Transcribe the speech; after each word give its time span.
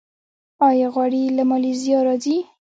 آیا 0.67 0.87
غوړي 0.93 1.23
له 1.37 1.43
مالیزیا 1.49 1.97
راځي؟ 2.07 2.37